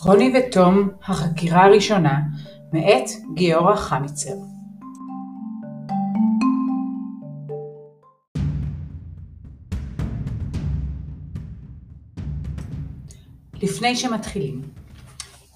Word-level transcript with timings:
רוני 0.00 0.32
ותום 0.38 0.88
החקירה 1.02 1.64
הראשונה 1.64 2.20
מאת 2.72 3.10
גיורא 3.34 3.76
חמיצר. 3.76 4.34
לפני 13.62 13.96
שמתחילים 13.96 14.62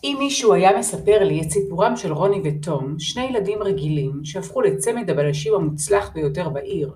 אם 0.04 0.16
מישהו 0.18 0.52
היה 0.52 0.78
מספר 0.78 1.24
לי 1.24 1.42
את 1.42 1.50
סיפורם 1.50 1.96
של 1.96 2.12
רוני 2.12 2.40
ותום, 2.44 2.98
שני 2.98 3.24
ילדים 3.24 3.62
רגילים 3.62 4.20
שהפכו 4.24 4.60
לצמד 4.60 5.10
הבלשים 5.10 5.54
המוצלח 5.54 6.10
ביותר 6.14 6.48
בעיר, 6.48 6.94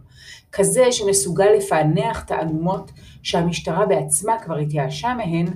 כזה 0.52 0.92
שמסוגל 0.92 1.48
לפענח 1.56 2.20
תעלומות 2.20 2.90
שהמשטרה 3.22 3.86
בעצמה 3.86 4.38
כבר 4.44 4.56
התייאשה 4.56 5.14
מהן, 5.14 5.46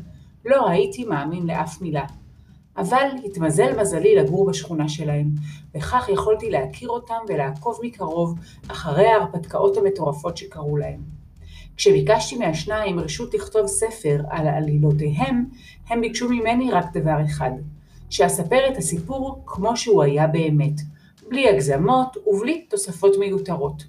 לא 0.45 0.69
הייתי 0.69 1.05
מאמין 1.05 1.47
לאף 1.47 1.83
מילה. 1.83 2.05
אבל 2.77 3.07
התמזל 3.25 3.81
מזלי 3.81 4.15
לגור 4.15 4.47
בשכונה 4.47 4.89
שלהם, 4.89 5.31
וכך 5.75 6.09
יכולתי 6.13 6.51
להכיר 6.51 6.89
אותם 6.89 7.15
ולעקוב 7.29 7.79
מקרוב 7.83 8.39
אחרי 8.69 9.07
ההרפתקאות 9.07 9.77
המטורפות 9.77 10.37
שקרו 10.37 10.77
להם. 10.77 11.01
כשביקשתי 11.77 12.37
מהשניים 12.37 13.01
רשות 13.01 13.35
לכתוב 13.35 13.67
ספר 13.67 14.21
על 14.31 14.49
עלילותיהם, 14.49 15.45
הם 15.89 16.01
ביקשו 16.01 16.29
ממני 16.29 16.71
רק 16.71 16.97
דבר 16.97 17.17
אחד, 17.27 17.51
שאספר 18.11 18.69
את 18.73 18.77
הסיפור 18.77 19.43
כמו 19.47 19.77
שהוא 19.77 20.03
היה 20.03 20.27
באמת, 20.27 20.81
בלי 21.29 21.49
הגזמות 21.49 22.17
ובלי 22.27 22.67
תוספות 22.69 23.17
מיותרות. 23.19 23.85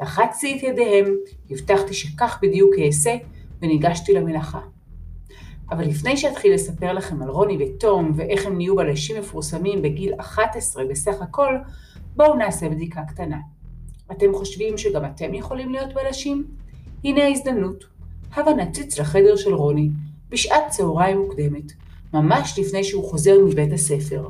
לחצתי 0.00 0.56
את 0.56 0.62
ידיהם, 0.62 1.06
הבטחתי 1.50 1.94
שכך 1.94 2.38
בדיוק 2.42 2.74
אעשה, 2.86 3.14
וניגשתי 3.62 4.12
למלאכה. 4.12 4.60
אבל 5.70 5.84
לפני 5.84 6.16
שאתחיל 6.16 6.54
לספר 6.54 6.92
לכם 6.92 7.22
על 7.22 7.28
רוני 7.28 7.58
ותום 7.64 8.12
ואיך 8.16 8.46
הם 8.46 8.56
נהיו 8.56 8.76
בלשים 8.76 9.16
מפורסמים 9.18 9.82
בגיל 9.82 10.14
11 10.14 10.84
בסך 10.84 11.22
הכל, 11.22 11.54
בואו 12.16 12.34
נעשה 12.34 12.68
בדיקה 12.68 13.02
קטנה. 13.08 13.38
אתם 14.12 14.34
חושבים 14.34 14.78
שגם 14.78 15.04
אתם 15.04 15.34
יכולים 15.34 15.72
להיות 15.72 15.94
בלשים? 15.94 16.46
הנה 17.04 17.24
ההזדמנות. 17.24 17.84
הבה 18.34 18.52
נציץ 18.54 18.98
לחדר 18.98 19.36
של 19.36 19.54
רוני, 19.54 19.90
בשעת 20.28 20.68
צהריים 20.68 21.18
מוקדמת, 21.18 21.72
ממש 22.14 22.58
לפני 22.58 22.84
שהוא 22.84 23.04
חוזר 23.04 23.34
מבית 23.46 23.72
הספר. 23.72 24.28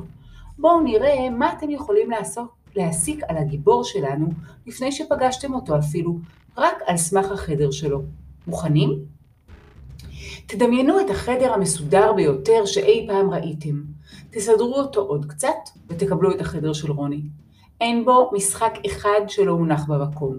בואו 0.59 0.81
נראה 0.81 1.29
מה 1.29 1.53
אתם 1.53 1.69
יכולים 1.69 2.11
לעשות, 2.11 2.47
להסיק 2.75 3.23
על 3.27 3.37
הגיבור 3.37 3.83
שלנו 3.83 4.27
לפני 4.67 4.91
שפגשתם 4.91 5.53
אותו 5.53 5.77
אפילו, 5.77 6.17
רק 6.57 6.75
על 6.85 6.97
סמך 6.97 7.31
החדר 7.31 7.71
שלו. 7.71 8.01
מוכנים? 8.47 9.20
תדמיינו 10.47 10.99
את 10.99 11.09
החדר 11.09 11.53
המסודר 11.53 12.13
ביותר 12.13 12.65
שאי 12.65 13.07
פעם 13.07 13.29
ראיתם. 13.29 13.81
תסדרו 14.31 14.75
אותו 14.75 15.01
עוד 15.01 15.25
קצת 15.25 15.69
ותקבלו 15.89 16.31
את 16.31 16.41
החדר 16.41 16.73
של 16.73 16.91
רוני. 16.91 17.21
אין 17.81 18.05
בו 18.05 18.31
משחק 18.33 18.73
אחד 18.85 19.21
שלא 19.27 19.51
הונח 19.51 19.85
במקום. 19.87 20.35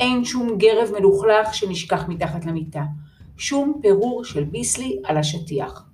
אין 0.00 0.24
שום 0.24 0.58
גרב 0.58 0.88
מלוכלך 0.98 1.54
שנשכח 1.54 2.08
מתחת 2.08 2.44
למיטה. 2.44 2.84
שום 3.36 3.78
פירור 3.82 4.24
של 4.24 4.44
ביסלי 4.44 5.00
על 5.04 5.16
השטיח. 5.16 5.84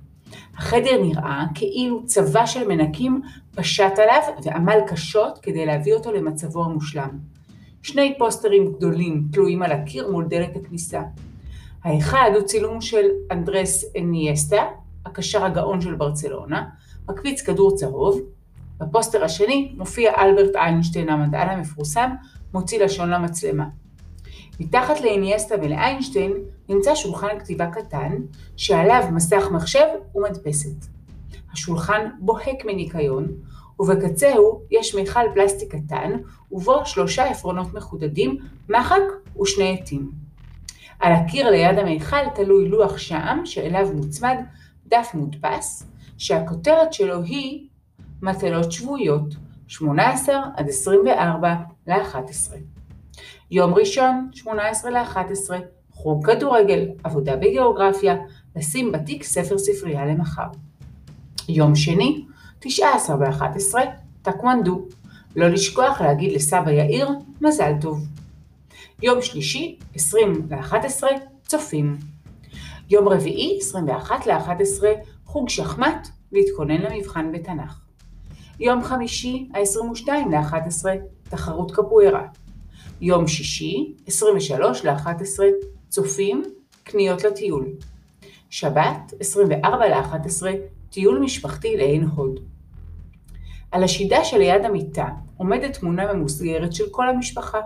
החדר 0.57 1.03
נראה 1.03 1.45
כאילו 1.55 2.03
צבא 2.07 2.47
של 2.47 2.69
מנקים 2.69 3.21
פשט 3.55 3.99
עליו 3.99 4.23
ועמל 4.45 4.79
קשות 4.87 5.39
כדי 5.43 5.67
להביא 5.67 5.95
אותו 5.95 6.13
למצבו 6.13 6.65
המושלם. 6.65 7.11
שני 7.83 8.15
פוסטרים 8.19 8.73
גדולים 8.73 9.25
תלויים 9.33 9.63
על 9.63 9.73
הקיר 9.73 10.11
מול 10.11 10.25
דלת 10.29 10.57
הכניסה. 10.57 11.03
האחד 11.87 12.31
הוא 12.35 12.43
צילום 12.43 12.81
של 12.81 13.05
אנדרס 13.31 13.85
אניאסטה, 13.99 14.63
הקשר 15.07 15.45
הגאון 15.45 15.81
של 15.81 15.95
ברצלונה, 15.95 16.69
מקפיץ 17.09 17.43
כדור 17.43 17.77
צהוב. 17.77 18.21
בפוסטר 18.79 19.25
השני 19.25 19.75
מופיע 19.77 20.13
אלברט 20.19 20.57
איינשטיין 20.57 21.09
המדען 21.09 21.49
המפורסם, 21.49 22.11
מוציא 22.55 22.85
לשון 22.85 23.11
למצלמה. 23.11 23.65
מתחת 24.61 25.01
לאיניאסטה 25.01 25.55
ולאיינשטיין 25.63 26.33
נמצא 26.69 26.95
שולחן 26.95 27.39
כתיבה 27.39 27.67
קטן, 27.67 28.13
שעליו 28.57 29.03
מסך 29.13 29.45
מחשב 29.53 29.87
ומדפסת. 30.15 30.87
השולחן 31.53 32.09
בוהק 32.21 32.65
מניקיון, 32.65 33.27
ובקצהו 33.81 34.61
יש 34.71 34.95
מיכל 34.95 35.21
פלסטיק 35.35 35.75
קטן, 35.75 36.13
ובו 36.51 36.87
שלושה 36.87 37.25
עפרונות 37.25 37.75
מחודדים, 37.75 38.39
מחק 38.69 39.03
ושני 39.41 39.79
עטים. 39.81 40.26
על 41.01 41.13
הקיר 41.13 41.51
ליד 41.51 41.79
המיכל 41.79 42.29
תלוי 42.35 42.69
לוח 42.69 42.99
שעם 42.99 43.47
שאליו 43.47 43.89
מוצמד 43.95 44.37
דף 44.87 45.11
מודפס, 45.15 45.87
שהכותרת 46.19 46.93
שלו 46.93 47.23
היא 47.23 47.67
מטלות 48.23 48.73
שבועיות, 48.73 49.35
18 49.69 50.37
עד 50.57 50.69
24 50.69 51.55
ל-11. 51.87 52.53
יום 53.51 53.75
ראשון, 53.75 54.29
18 54.33 54.91
ל-11, 54.91 55.55
חוג 55.93 56.27
כדורגל, 56.27 56.89
עבודה 57.05 57.37
בגיאוגרפיה, 57.37 58.17
לשים 58.57 58.93
בתיק 58.93 59.23
ספר 59.23 59.59
ספרייה 59.59 60.07
למחר. 60.07 60.47
יום 61.49 61.75
שני, 61.75 62.25
19 62.59 63.17
ב-11, 63.17 63.75
טקוונדו, 64.23 64.85
לא 65.37 65.49
לשכוח 65.49 66.01
להגיד 66.01 66.33
לסבא 66.33 66.71
יאיר 66.71 67.09
מזל 67.41 67.73
טוב. 67.81 68.05
יום 69.03 69.23
שלישי, 69.23 69.79
20 69.95 70.49
ל-11, 70.51 71.05
צופים. 71.47 71.97
יום 72.91 73.09
רביעי, 73.09 73.59
21 73.61 74.27
ל-11, 74.27 74.85
חוג 75.25 75.49
שחמט, 75.49 76.09
להתכונן 76.33 76.83
למבחן 76.83 77.33
בתנ"ך. 77.33 77.81
יום 78.61 78.83
חמישי, 78.83 79.49
ה-22 79.55 80.09
ל-11, 80.09 80.87
תחרות 81.29 81.73
קפוארה. 81.73 82.27
יום 83.01 83.27
שישי, 83.27 83.95
23 84.07 84.85
ל-11, 84.85 85.43
צופים, 85.89 86.43
קניות 86.85 87.25
לטיול. 87.25 87.67
שבת, 88.51 89.13
24 89.21 89.89
ל-11, 89.89 90.47
טיול 90.91 91.19
משפחתי 91.19 91.77
לעין 91.77 92.03
הוד. 92.03 92.41
על 93.71 93.85
השידה 93.85 94.25
שליד 94.25 94.65
המיטה 94.65 95.09
עומדת 95.37 95.77
תמונה 95.77 96.13
ממוסגרת 96.13 96.73
של 96.73 96.85
כל 96.91 97.09
המשפחה. 97.09 97.61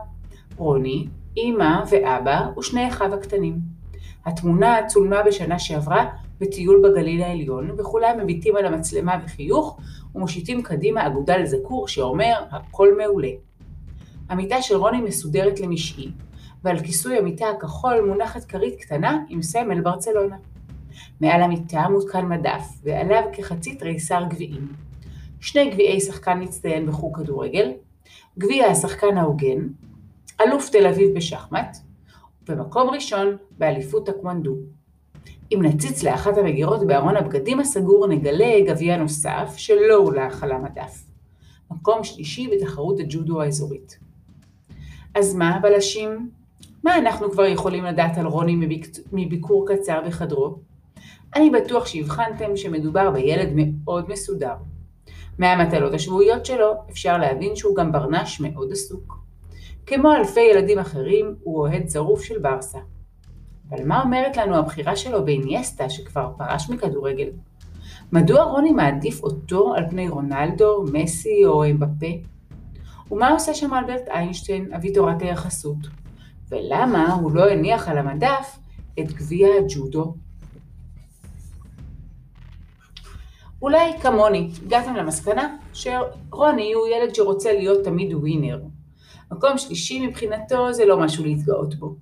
רוני, 0.56 1.06
אמא 1.36 1.82
ואבא 1.90 2.46
ושני 2.58 2.88
אחיו 2.88 3.14
הקטנים. 3.14 3.58
התמונה 4.26 4.76
צולמה 4.88 5.22
בשנה 5.22 5.58
שעברה 5.58 6.06
בטיול 6.40 6.82
בגליל 6.84 7.22
העליון, 7.22 7.70
וכולם 7.78 8.18
מביטים 8.22 8.56
על 8.56 8.66
המצלמה 8.66 9.16
בחיוך 9.16 9.78
ומושיטים 10.14 10.62
קדימה 10.62 11.06
אגודל 11.06 11.44
זקור 11.44 11.88
שאומר 11.88 12.34
הכל 12.50 12.88
מעולה. 12.98 13.30
המיטה 14.28 14.62
של 14.62 14.76
רוני 14.76 15.00
מסודרת 15.00 15.60
למשעי, 15.60 16.10
ועל 16.64 16.78
כיסוי 16.78 17.18
המיטה 17.18 17.50
הכחול 17.50 18.00
מונחת 18.06 18.44
כרית 18.44 18.80
קטנה 18.80 19.18
עם 19.28 19.42
סמל 19.42 19.80
ברצלונה. 19.80 20.36
מעל 21.20 21.42
המיטה 21.42 21.88
מותקן 21.88 22.26
מדף, 22.26 22.64
ועליו 22.82 23.22
כחצי 23.32 23.74
תריסר 23.74 24.24
גביעים. 24.30 24.68
שני 25.40 25.70
גביעי 25.70 26.00
שחקן 26.00 26.42
מצטיין 26.42 26.86
בחוג 26.86 27.16
כדורגל, 27.16 27.72
גביע 28.38 28.66
השחקן 28.66 29.16
ההוגן, 29.16 29.66
אלוף 30.40 30.70
תל 30.70 30.86
אביב 30.86 31.14
בשחמט, 31.16 31.76
ובמקום 32.48 32.90
ראשון 32.90 33.36
באליפות 33.58 34.06
טקוונדו. 34.06 34.56
אם 35.54 35.62
נציץ 35.62 36.02
לאחת 36.02 36.38
המגירות 36.38 36.86
בארון 36.86 37.16
הבגדים 37.16 37.60
הסגור 37.60 38.06
נגלה 38.06 38.60
גביע 38.66 38.96
נוסף 38.96 39.54
שלא 39.56 39.94
הולך 39.94 40.42
על 40.42 40.52
המדף. 40.52 41.04
מקום 41.70 42.04
שלישי 42.04 42.48
בתחרות 42.48 43.00
הג'ודו 43.00 43.42
האזורית. 43.42 43.98
אז 45.14 45.34
מה 45.34 45.56
הבלשים? 45.56 46.30
מה 46.84 46.98
אנחנו 46.98 47.30
כבר 47.30 47.44
יכולים 47.44 47.84
לדעת 47.84 48.18
על 48.18 48.26
רוני 48.26 48.56
מביק... 48.56 48.86
מביקור 49.12 49.66
קצר 49.68 50.00
בחדרו? 50.06 50.58
אני 51.36 51.50
בטוח 51.50 51.86
שהבחנתם 51.86 52.56
שמדובר 52.56 53.10
בילד 53.10 53.48
מאוד 53.54 54.08
מסודר. 54.08 54.54
מהמטלות 55.38 55.94
השבועיות 55.94 56.46
שלו 56.46 56.72
אפשר 56.90 57.18
להבין 57.18 57.56
שהוא 57.56 57.76
גם 57.76 57.92
ברנש 57.92 58.40
מאוד 58.40 58.72
עסוק. 58.72 59.19
כמו 59.90 60.12
אלפי 60.12 60.40
ילדים 60.40 60.78
אחרים, 60.78 61.34
הוא 61.42 61.58
אוהד 61.60 61.88
שרוף 61.88 62.22
של 62.22 62.38
ברסה. 62.38 62.78
אבל 63.70 63.84
מה 63.84 64.02
אומרת 64.02 64.36
לנו 64.36 64.56
הבחירה 64.56 64.96
שלו 64.96 65.24
באיניאסטה 65.24 65.90
שכבר 65.90 66.30
פרש 66.38 66.70
מכדורגל? 66.70 67.28
מדוע 68.12 68.42
רוני 68.42 68.72
מעדיף 68.72 69.22
אותו 69.22 69.74
על 69.74 69.84
פני 69.90 70.08
רונלדו, 70.08 70.84
מסי 70.92 71.46
או 71.46 71.70
אמבפה? 71.70 72.06
ומה 73.10 73.30
עושה 73.30 73.54
שם 73.54 73.74
אלברט 73.74 74.08
איינשטיין, 74.08 74.72
אבי 74.74 74.92
תורת 74.92 75.22
היחסות? 75.22 75.78
ולמה 76.48 77.14
הוא 77.14 77.32
לא 77.32 77.50
הניח 77.50 77.88
על 77.88 77.98
המדף 77.98 78.58
את 79.00 79.12
גביע 79.12 79.48
הג'ודו? 79.58 80.14
אולי 83.62 83.98
כמוני, 84.02 84.50
הגעתם 84.66 84.94
למסקנה 84.94 85.56
שרוני 85.72 86.72
הוא 86.72 86.86
ילד 86.86 87.14
שרוצה 87.14 87.52
להיות 87.52 87.84
תמיד 87.84 88.14
ווינר. 88.14 88.60
מקום 89.32 89.58
שלישי 89.58 90.06
מבחינתו 90.06 90.72
זה 90.72 90.84
לא 90.84 91.00
משהו 91.00 91.24
להתגאות 91.24 91.74
בו. 91.74 91.94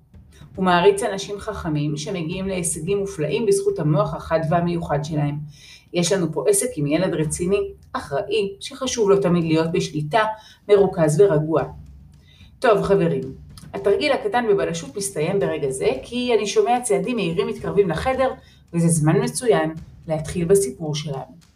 הוא 0.55 0.65
מעריץ 0.65 1.03
אנשים 1.03 1.39
חכמים 1.39 1.97
שמגיעים 1.97 2.47
להישגים 2.47 2.97
מופלאים 2.97 3.45
בזכות 3.45 3.79
המוח 3.79 4.13
החד 4.13 4.39
והמיוחד 4.49 4.99
שלהם. 5.03 5.35
יש 5.93 6.11
לנו 6.11 6.33
פה 6.33 6.43
עסק 6.49 6.67
עם 6.75 6.87
ילד 6.87 7.13
רציני, 7.13 7.71
אחראי, 7.93 8.53
שחשוב 8.59 9.09
לו 9.09 9.21
תמיד 9.21 9.43
להיות 9.43 9.71
בשליטה, 9.71 10.23
מרוכז 10.69 11.21
ורגוע. 11.21 11.63
טוב 12.59 12.81
חברים, 12.81 13.21
התרגיל 13.73 14.11
הקטן 14.11 14.45
בבלשות 14.49 14.97
מסתיים 14.97 15.39
ברגע 15.39 15.69
זה, 15.69 15.89
כי 16.03 16.35
אני 16.37 16.47
שומע 16.47 16.81
צעדים 16.81 17.15
מהירים 17.15 17.47
מתקרבים 17.47 17.89
לחדר, 17.89 18.31
וזה 18.73 18.87
זמן 18.87 19.23
מצוין 19.23 19.73
להתחיל 20.07 20.45
בסיפור 20.45 20.95
שלנו. 20.95 21.48